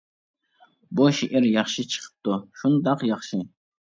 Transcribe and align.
بۇ 0.99 1.09
شېئىر 1.17 1.45
ياخشى 1.49 1.85
چىقىپتۇ، 1.95 2.39
شۇنداق 2.63 3.03
ياخشى. 3.13 3.43